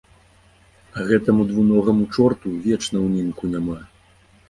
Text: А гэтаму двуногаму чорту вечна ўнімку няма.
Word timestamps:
А 0.97 1.03
гэтаму 1.11 1.47
двуногаму 1.51 2.03
чорту 2.17 2.57
вечна 2.67 3.07
ўнімку 3.07 3.43
няма. 3.57 3.83